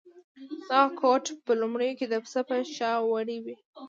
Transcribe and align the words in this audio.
دغه 0.69 0.87
کوټ 0.99 1.23
په 1.45 1.51
لومړیو 1.61 1.97
کې 1.99 2.05
د 2.09 2.15
پسه 2.23 2.41
په 2.49 2.55
شا 2.75 2.91
وړۍ 3.09 3.37
وې. 3.43 3.55